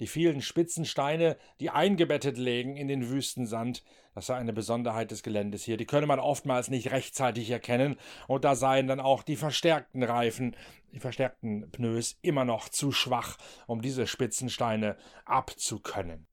Die 0.00 0.06
vielen 0.06 0.42
spitzen 0.42 0.84
Steine, 0.84 1.36
die 1.60 1.70
eingebettet 1.70 2.38
lägen 2.38 2.76
in 2.76 2.88
den 2.88 3.08
Wüstensand, 3.08 3.82
das 4.14 4.26
sei 4.26 4.36
eine 4.36 4.52
Besonderheit 4.52 5.10
des 5.10 5.22
Geländes 5.22 5.64
hier. 5.64 5.76
Die 5.76 5.86
könne 5.86 6.06
man 6.06 6.18
oftmals 6.20 6.70
nicht 6.70 6.90
rechtzeitig 6.90 7.50
erkennen 7.50 7.96
und 8.26 8.44
da 8.44 8.54
seien 8.54 8.86
dann 8.86 9.00
auch 9.00 9.22
die 9.22 9.36
verstärkten 9.36 10.02
Reifen, 10.02 10.56
die 10.92 11.00
verstärkten 11.00 11.70
Pneus 11.70 12.18
immer 12.22 12.44
noch 12.44 12.68
zu 12.68 12.92
schwach, 12.92 13.36
um 13.66 13.82
diese 13.82 14.06
spitzen 14.06 14.48
Steine 14.50 14.96
abzukönnen. 15.24 16.26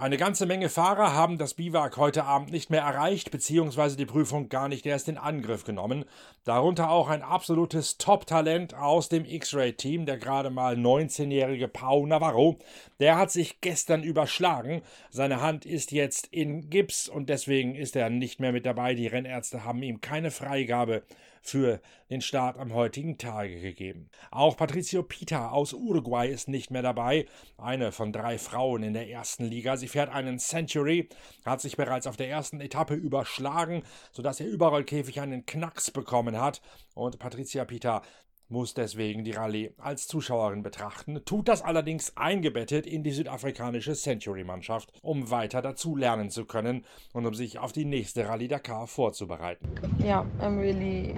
Eine 0.00 0.16
ganze 0.16 0.46
Menge 0.46 0.68
Fahrer 0.68 1.12
haben 1.12 1.38
das 1.38 1.54
Biwak 1.54 1.96
heute 1.96 2.22
Abend 2.22 2.52
nicht 2.52 2.70
mehr 2.70 2.82
erreicht, 2.82 3.32
beziehungsweise 3.32 3.96
die 3.96 4.06
Prüfung 4.06 4.48
gar 4.48 4.68
nicht 4.68 4.86
erst 4.86 5.08
in 5.08 5.18
Angriff 5.18 5.64
genommen. 5.64 6.04
Darunter 6.44 6.88
auch 6.88 7.08
ein 7.08 7.22
absolutes 7.22 7.98
Top-Talent 7.98 8.74
aus 8.74 9.08
dem 9.08 9.24
X-Ray-Team, 9.24 10.06
der 10.06 10.16
gerade 10.16 10.50
mal 10.50 10.76
19-jährige 10.76 11.66
Pau 11.66 12.06
Navarro. 12.06 12.60
Der 13.00 13.18
hat 13.18 13.32
sich 13.32 13.60
gestern 13.60 14.04
überschlagen. 14.04 14.82
Seine 15.10 15.40
Hand 15.40 15.66
ist 15.66 15.90
jetzt 15.90 16.28
in 16.28 16.70
Gips 16.70 17.08
und 17.08 17.28
deswegen 17.28 17.74
ist 17.74 17.96
er 17.96 18.08
nicht 18.08 18.38
mehr 18.38 18.52
mit 18.52 18.66
dabei. 18.66 18.94
Die 18.94 19.08
Rennärzte 19.08 19.64
haben 19.64 19.82
ihm 19.82 20.00
keine 20.00 20.30
Freigabe 20.30 21.02
für 21.42 21.80
den 22.10 22.20
Start 22.20 22.58
am 22.58 22.74
heutigen 22.74 23.18
Tage 23.18 23.60
gegeben. 23.60 24.10
Auch 24.30 24.56
Patricio 24.56 25.02
Pita 25.02 25.50
aus 25.50 25.72
Uruguay 25.72 26.28
ist 26.28 26.48
nicht 26.48 26.70
mehr 26.70 26.82
dabei, 26.82 27.26
eine 27.56 27.92
von 27.92 28.12
drei 28.12 28.38
Frauen 28.38 28.82
in 28.82 28.94
der 28.94 29.08
ersten 29.08 29.44
Liga. 29.44 29.76
Sie 29.76 29.88
fährt 29.88 30.10
einen 30.10 30.38
Century, 30.38 31.08
hat 31.44 31.60
sich 31.60 31.76
bereits 31.76 32.06
auf 32.06 32.16
der 32.16 32.28
ersten 32.28 32.60
Etappe 32.60 32.94
überschlagen, 32.94 33.82
sodass 34.12 34.40
ihr 34.40 34.46
Überrollkäfig 34.46 35.20
einen 35.20 35.46
Knacks 35.46 35.90
bekommen 35.90 36.40
hat 36.40 36.60
und 36.94 37.18
Patricia 37.18 37.64
Pita 37.64 38.02
muss 38.48 38.74
deswegen 38.74 39.24
die 39.24 39.32
Rallye 39.32 39.72
als 39.78 40.08
Zuschauerin 40.08 40.62
betrachten, 40.62 41.20
tut 41.24 41.48
das 41.48 41.62
allerdings 41.62 42.16
eingebettet 42.16 42.86
in 42.86 43.02
die 43.02 43.10
südafrikanische 43.10 43.94
Century-Mannschaft, 43.94 44.92
um 45.02 45.30
weiter 45.30 45.62
dazu 45.62 45.96
lernen 45.96 46.30
zu 46.30 46.44
können 46.44 46.84
und 47.12 47.26
um 47.26 47.34
sich 47.34 47.58
auf 47.58 47.72
die 47.72 47.84
nächste 47.84 48.28
Rallye 48.28 48.48
Dakar 48.48 48.86
vorzubereiten. 48.86 49.68
Yeah, 50.02 50.24
I'm 50.40 50.58
really, 50.58 51.14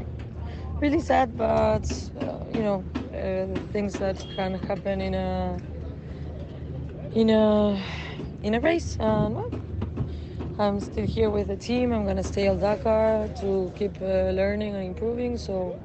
really 0.80 1.00
sad, 1.00 1.36
but 1.36 1.88
uh, 2.20 2.44
you 2.52 2.62
know, 2.62 2.82
uh, 3.14 3.46
things 3.72 3.92
that 3.98 4.16
can 4.34 4.54
happen 4.54 5.00
in 5.00 5.14
a 5.14 5.56
in 7.14 7.30
a 7.30 7.76
in 8.42 8.54
a 8.54 8.60
race. 8.60 8.96
And 9.00 9.34
well, 9.34 9.50
I'm 10.58 10.80
still 10.80 11.06
here 11.06 11.30
with 11.30 11.48
the 11.48 11.56
team. 11.56 11.92
I'm 11.92 12.04
gonna 12.04 12.22
stay 12.22 12.48
at 12.48 12.60
Dakar 12.60 13.28
to 13.40 13.72
keep 13.76 14.00
uh, 14.02 14.30
learning 14.32 14.74
and 14.74 14.84
improving. 14.84 15.38
So 15.38 15.78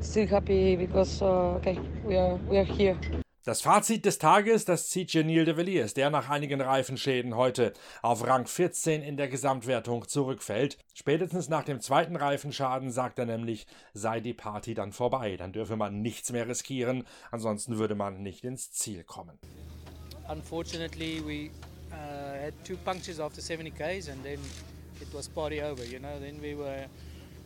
still 0.00 0.26
happy 0.26 0.76
because 0.76 1.22
uh, 1.22 1.56
okay, 1.56 1.78
we 2.04 2.16
are 2.16 2.38
we 2.48 2.58
are 2.58 2.64
here. 2.64 2.96
Das 3.44 3.62
Fazit 3.62 4.04
des 4.04 4.18
Tages, 4.18 4.66
das 4.66 4.90
zieht 4.90 5.10
Genil 5.10 5.46
de 5.46 5.56
Villiers, 5.56 5.94
der 5.94 6.10
nach 6.10 6.28
einigen 6.28 6.60
Reifenschäden 6.60 7.34
heute 7.34 7.72
auf 8.02 8.26
Rang 8.26 8.46
14 8.46 9.00
in 9.00 9.16
der 9.16 9.28
Gesamtwertung 9.28 10.06
zurückfällt. 10.06 10.76
Spätestens 10.92 11.48
nach 11.48 11.64
dem 11.64 11.80
zweiten 11.80 12.16
Reifenschaden 12.16 12.90
sagt 12.90 13.18
er 13.18 13.24
nämlich, 13.24 13.66
sei 13.94 14.20
die 14.20 14.34
Party 14.34 14.74
dann 14.74 14.92
vorbei, 14.92 15.38
dann 15.38 15.52
dürfe 15.52 15.76
man 15.76 16.02
nichts 16.02 16.30
mehr 16.30 16.46
riskieren, 16.46 17.04
ansonsten 17.30 17.78
würde 17.78 17.94
man 17.94 18.22
nicht 18.22 18.44
ins 18.44 18.70
Ziel 18.70 19.02
kommen. 19.02 19.38
Unfortunately, 20.30 21.22
we 21.24 21.50
uh, 21.90 22.44
had 22.44 22.52
two 22.66 22.76
punctures 22.84 23.18
after 23.18 23.40
70 23.40 23.74
k's 23.74 24.10
and 24.10 24.22
then 24.22 24.38
it 25.00 25.08
was 25.14 25.26
party 25.26 25.62
over, 25.62 25.82
you 25.84 25.98
know, 25.98 26.18
then 26.20 26.38
we 26.42 26.54
were 26.54 26.86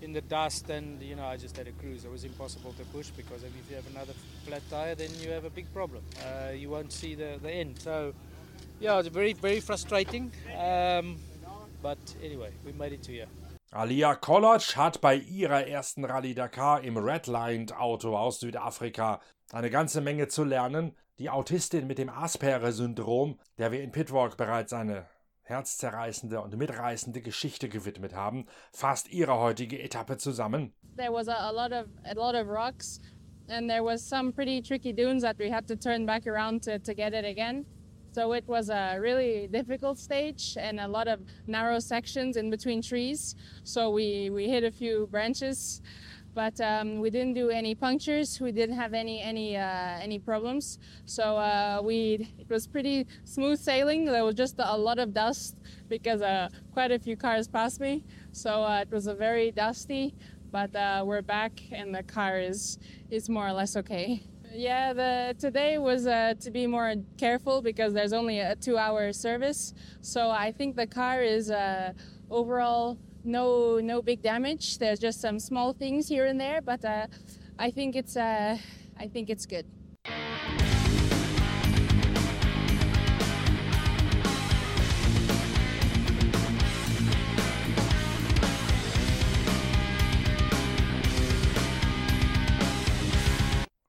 in 0.02 0.12
the 0.12 0.20
dust 0.20 0.68
and 0.70 1.00
you 1.00 1.14
know 1.14 1.24
I 1.24 1.36
just 1.36 1.56
had 1.56 1.68
a 1.68 1.72
cruise. 1.72 2.04
It 2.04 2.10
was 2.10 2.24
impossible 2.24 2.72
to 2.74 2.84
push 2.86 3.10
because 3.10 3.44
if 3.44 3.52
you 3.70 3.76
have 3.76 3.86
another 3.90 4.12
flat 4.44 4.62
tire, 4.68 4.94
then 4.94 5.10
you 5.20 5.30
have 5.30 5.44
a 5.44 5.50
big 5.50 5.72
problem. 5.72 6.02
Uh, 6.20 6.52
you 6.52 6.70
won't 6.70 6.92
see 6.92 7.14
the, 7.14 7.38
the 7.42 7.50
end. 7.50 7.78
So 7.78 8.12
yeah, 8.80 8.98
it's 8.98 9.08
very 9.08 9.32
very 9.32 9.60
frustrating. 9.60 10.32
Um, 10.58 11.16
but 11.82 11.98
anyway, 12.22 12.50
we 12.64 12.72
made 12.72 12.92
it 12.92 13.02
to 13.04 13.12
here. 13.12 13.28
Alia 13.74 14.14
Koloc 14.16 14.76
hat 14.76 15.00
bei 15.00 15.16
ihrer 15.16 15.66
ersten 15.66 16.04
Rallye 16.04 16.34
Dakar 16.34 16.82
im 16.82 16.98
Redlined 16.98 17.72
Auto 17.74 18.14
aus 18.16 18.40
Südafrika 18.40 19.20
eine 19.50 19.70
ganze 19.70 20.02
Menge 20.02 20.28
zu 20.28 20.44
lernen. 20.44 20.92
Die 21.18 21.30
Autistin 21.30 21.86
mit 21.86 21.98
dem 21.98 22.10
Asperger-Syndrom, 22.10 23.38
der 23.58 23.70
wir 23.72 23.82
in 23.82 23.92
Pitwalk 23.92 24.36
bereits 24.36 24.72
eine 24.72 25.06
herzzerreißende 25.44 26.40
und 26.40 26.56
mitreißende 26.56 27.20
Geschichte 27.20 27.68
gewidmet 27.68 28.14
haben, 28.14 28.46
fasst 28.72 29.12
ihre 29.12 29.38
heutige 29.38 29.80
Etappe 29.80 30.16
zusammen. 30.16 30.72
There 30.96 31.12
was 31.12 31.28
a, 31.28 31.50
lot 31.50 31.72
of 31.72 31.86
a 32.04 32.14
lot 32.14 32.34
of 32.34 32.48
rocks 32.48 33.00
and 33.48 33.68
there 33.68 33.82
was 33.82 34.02
some 34.02 34.32
pretty 34.32 34.62
tricky 34.62 34.92
dunes 34.92 35.22
that 35.22 35.38
we 35.38 35.50
had 35.50 35.66
to 35.68 35.76
turn 35.76 36.06
back 36.06 36.26
around 36.26 36.62
to, 36.64 36.78
to 36.78 36.94
get 36.94 37.12
it 37.12 37.24
again. 37.24 37.64
So 38.12 38.34
it 38.34 38.46
was 38.46 38.68
a 38.68 38.98
really 39.00 39.48
difficult 39.50 39.98
stage 39.98 40.58
and 40.60 40.78
a 40.78 40.86
lot 40.86 41.08
of 41.08 41.20
narrow 41.46 41.78
sections 41.78 42.36
in 42.36 42.50
between 42.50 42.82
trees. 42.82 43.34
So 43.64 43.88
we, 43.88 44.28
we 44.28 44.48
hit 44.48 44.64
a 44.64 44.70
few 44.70 45.08
branches 45.10 45.80
but 46.34 46.60
um, 46.60 46.98
we 46.98 47.10
didn't 47.10 47.34
do 47.34 47.50
any 47.50 47.74
punctures. 47.74 48.40
We 48.40 48.52
didn't 48.52 48.76
have 48.76 48.94
any 48.94 49.20
any 49.20 49.56
uh, 49.56 49.98
any 50.00 50.18
problems. 50.18 50.78
So 51.04 51.36
uh, 51.36 51.80
we 51.82 52.28
it 52.38 52.48
was 52.48 52.66
pretty 52.66 53.06
smooth 53.24 53.58
sailing. 53.58 54.04
There 54.04 54.24
was 54.24 54.34
just 54.34 54.56
a 54.58 54.76
lot 54.76 54.98
of 54.98 55.12
dust 55.12 55.56
because 55.88 56.22
uh, 56.22 56.48
quite 56.72 56.90
a 56.90 56.98
few 56.98 57.16
cars 57.16 57.48
passed 57.48 57.80
me. 57.80 58.04
So 58.32 58.62
uh, 58.62 58.80
it 58.80 58.90
was 58.90 59.06
a 59.06 59.14
very 59.14 59.50
dusty, 59.50 60.14
but 60.50 60.74
uh, 60.74 61.02
we're 61.04 61.22
back 61.22 61.52
and 61.70 61.94
the 61.94 62.02
car 62.02 62.38
is 62.38 62.78
is 63.10 63.28
more 63.28 63.46
or 63.46 63.52
less 63.52 63.76
okay. 63.76 64.22
Yeah, 64.54 64.92
the 64.92 65.34
today 65.38 65.78
was 65.78 66.06
uh, 66.06 66.34
to 66.40 66.50
be 66.50 66.66
more 66.66 66.94
careful 67.16 67.62
because 67.62 67.94
there's 67.94 68.12
only 68.12 68.40
a 68.40 68.54
two-hour 68.54 69.12
service. 69.14 69.72
So 70.02 70.28
I 70.28 70.52
think 70.52 70.76
the 70.76 70.86
car 70.86 71.22
is 71.22 71.50
overall 72.30 72.98
no 73.24 73.80
no 73.80 74.02
big 74.02 74.22
damage. 74.22 74.78
There's 74.78 74.98
just 74.98 75.20
some 75.20 75.38
small 75.38 75.72
things 75.72 76.08
here 76.08 76.26
and 76.26 76.40
there, 76.40 76.60
but 76.60 76.84
uh, 76.84 77.06
I 77.58 77.70
think 77.70 77.96
it's 77.96 78.16
uh, 78.16 78.58
I 78.98 79.08
think 79.08 79.30
it's 79.30 79.46
good. 79.46 79.66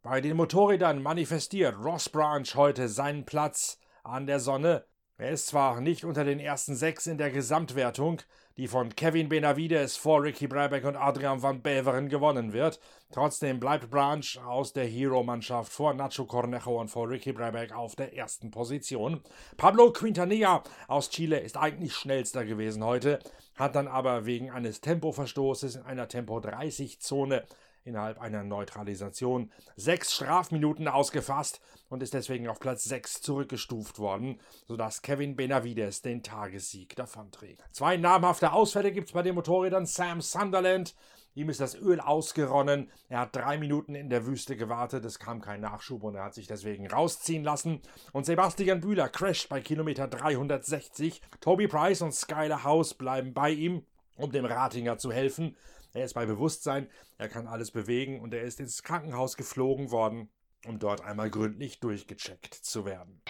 Bei 0.04 0.22
den 0.22 0.38
Motorrädern 0.38 1.02
manifestiert 1.02 1.76
Ross 1.84 2.08
Branch 2.10 2.54
heute 2.54 2.88
seinen 2.88 3.26
Platz 3.26 3.80
an 4.04 4.28
der 4.28 4.40
Sonne. 4.40 4.86
Er 5.24 5.32
ist 5.32 5.48
zwar 5.48 5.80
nicht 5.80 6.04
unter 6.04 6.26
den 6.26 6.42
ersten 6.42 6.76
sechs 6.76 7.08
in 7.08 7.18
der 7.18 7.32
Gesamtwertung, 7.32 8.22
die 8.58 8.68
von 8.68 8.94
Kevin 8.94 9.30
Benavides 9.30 9.96
vor 9.96 10.22
Ricky 10.22 10.48
Brabeck 10.48 10.84
und 10.84 10.98
Adrian 10.98 11.42
van 11.42 11.62
Beveren 11.62 12.10
gewonnen 12.10 12.52
wird. 12.52 12.82
Trotzdem 13.10 13.58
bleibt 13.58 13.90
Branch 13.90 14.38
aus 14.46 14.74
der 14.74 14.84
Hero-Mannschaft 14.84 15.72
vor 15.72 15.94
Nacho 15.94 16.26
Cornejo 16.26 16.78
und 16.78 16.90
vor 16.90 17.10
Ricky 17.10 17.32
Brabeck 17.32 17.74
auf 17.74 17.96
der 17.96 18.14
ersten 18.14 18.52
Position. 18.52 19.22
Pablo 19.56 19.94
Quintanilla 19.94 20.62
aus 20.90 21.10
Chile 21.10 21.40
ist 21.40 21.56
eigentlich 21.56 21.94
schnellster 21.94 22.44
gewesen 22.44 22.84
heute, 22.84 23.20
hat 23.56 23.78
dann 23.78 23.88
aber 23.88 24.26
wegen 24.26 24.52
eines 24.52 24.82
Tempoverstoßes 24.82 25.78
in 25.78 25.84
einer 25.84 26.10
Tempo-30-Zone 26.10 27.46
innerhalb 27.84 28.20
einer 28.20 28.44
Neutralisation 28.44 29.52
sechs 29.76 30.14
Strafminuten 30.14 30.88
ausgefasst 30.88 31.62
und 31.90 32.02
ist 32.02 32.14
deswegen 32.14 32.48
auf 32.48 32.60
Platz 32.60 32.84
6 32.86 33.22
zurückgestuft 33.22 34.00
worden, 34.00 34.40
sodass 34.68 35.02
Kevin 35.02 35.36
Benavides 35.36 36.02
den 36.02 36.24
Tagessieg 36.24 36.96
davonträgt. 36.96 37.64
Zwei 37.72 37.98
namhafte 37.98 38.52
Ausfälle 38.52 38.92
gibt 38.92 39.10
es 39.10 39.14
bei 39.14 39.22
den 39.22 39.36
Motorrädern. 39.36 39.86
Sam 39.86 40.22
Sunderland, 40.22 40.96
ihm 41.36 41.50
ist 41.50 41.60
das 41.60 41.76
Öl 41.76 42.00
ausgeronnen. 42.00 42.90
Er 43.10 43.20
hat 43.20 43.36
drei 43.36 43.58
Minuten 43.58 43.96
in 43.96 44.10
der 44.10 44.26
Wüste 44.26 44.56
gewartet, 44.56 45.06
es 45.06 45.20
kam 45.20 45.42
kein 45.42 45.62
Nachschub 45.62 46.04
und 46.04 46.16
er 46.16 46.24
hat 46.24 46.34
sich 46.34 46.48
deswegen 46.48 46.88
rausziehen 46.88 47.44
lassen. 47.44 47.82
Und 48.12 48.26
Sebastian 48.26 48.82
Bühler 48.82 49.10
crasht 49.10 49.50
bei 49.50 49.62
Kilometer 49.62 50.08
360. 50.08 51.22
Toby 51.42 51.68
Price 51.68 52.02
und 52.02 52.14
Skyler 52.14 52.64
House 52.64 52.94
bleiben 52.94 53.34
bei 53.34 53.52
ihm, 53.52 53.86
um 54.16 54.32
dem 54.32 54.46
Ratinger 54.46 54.98
zu 54.98 55.12
helfen. 55.12 55.56
Er 55.96 56.06
ist 56.06 56.16
bei 56.16 56.26
Bewusstsein, 56.26 56.90
er 57.20 57.30
kann 57.30 57.46
alles 57.46 57.70
bewegen 57.70 58.20
und 58.20 58.34
er 58.34 58.42
ist 58.42 58.60
ins 58.60 58.82
Krankenhaus 58.82 59.38
geflogen 59.38 59.92
worden, 59.92 60.32
um 60.66 60.80
dort 60.80 61.02
einmal 61.02 61.30
gründlich 61.30 61.80
durchgecheckt 61.82 62.56
zu 62.56 62.86
werden. 62.86 63.22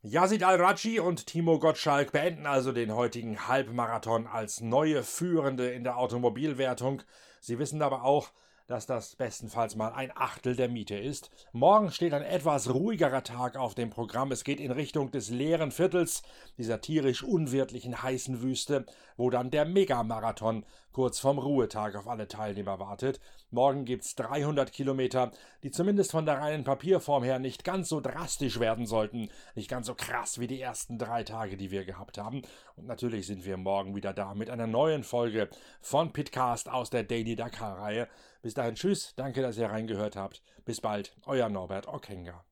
Yazid 0.00 0.42
Al-Raji 0.42 1.00
und 1.00 1.26
Timo 1.26 1.58
Gottschalk 1.58 2.12
beenden 2.12 2.46
also 2.46 2.72
den 2.72 2.94
heutigen 2.94 3.46
Halbmarathon 3.46 4.26
als 4.26 4.62
neue 4.62 5.02
Führende 5.02 5.68
in 5.68 5.84
der 5.84 5.98
Automobilwertung. 5.98 7.02
Sie 7.42 7.58
wissen 7.58 7.82
aber 7.82 8.02
auch, 8.02 8.32
dass 8.66 8.86
das 8.86 9.14
bestenfalls 9.16 9.76
mal 9.76 9.92
ein 9.92 10.10
Achtel 10.14 10.56
der 10.56 10.68
Miete 10.68 10.96
ist. 10.96 11.30
Morgen 11.52 11.90
steht 11.90 12.12
ein 12.12 12.22
etwas 12.22 12.72
ruhigerer 12.72 13.22
Tag 13.22 13.56
auf 13.56 13.74
dem 13.74 13.90
Programm. 13.90 14.32
Es 14.32 14.44
geht 14.44 14.60
in 14.60 14.72
Richtung 14.72 15.10
des 15.10 15.30
leeren 15.30 15.70
Viertels, 15.70 16.22
dieser 16.58 16.80
tierisch 16.80 17.22
unwirtlichen 17.22 18.02
heißen 18.02 18.42
Wüste, 18.42 18.86
wo 19.16 19.30
dann 19.30 19.50
der 19.50 19.64
Megamarathon 19.64 20.64
kurz 20.96 21.20
vorm 21.20 21.38
Ruhetag 21.38 21.94
auf 21.94 22.08
alle 22.08 22.26
Teilnehmer 22.26 22.78
wartet. 22.78 23.20
Morgen 23.50 23.84
gibt's 23.84 24.14
300 24.14 24.72
Kilometer, 24.72 25.30
die 25.62 25.70
zumindest 25.70 26.10
von 26.10 26.24
der 26.24 26.38
reinen 26.38 26.64
Papierform 26.64 27.22
her 27.22 27.38
nicht 27.38 27.64
ganz 27.64 27.90
so 27.90 28.00
drastisch 28.00 28.60
werden 28.60 28.86
sollten, 28.86 29.28
nicht 29.54 29.68
ganz 29.68 29.88
so 29.88 29.94
krass 29.94 30.40
wie 30.40 30.46
die 30.46 30.58
ersten 30.58 30.98
drei 30.98 31.22
Tage, 31.22 31.58
die 31.58 31.70
wir 31.70 31.84
gehabt 31.84 32.16
haben. 32.16 32.40
Und 32.76 32.86
natürlich 32.86 33.26
sind 33.26 33.44
wir 33.44 33.58
morgen 33.58 33.94
wieder 33.94 34.14
da 34.14 34.34
mit 34.34 34.48
einer 34.48 34.66
neuen 34.66 35.04
Folge 35.04 35.50
von 35.82 36.14
Pitcast 36.14 36.70
aus 36.70 36.88
der 36.88 37.04
Daily 37.04 37.36
Dakar-Reihe. 37.36 38.08
Bis 38.46 38.54
dahin, 38.54 38.76
tschüss, 38.76 39.12
danke, 39.16 39.42
dass 39.42 39.58
ihr 39.58 39.66
reingehört 39.66 40.14
habt. 40.14 40.40
Bis 40.64 40.80
bald, 40.80 41.16
euer 41.26 41.48
Norbert 41.48 41.88
Okenga. 41.88 42.44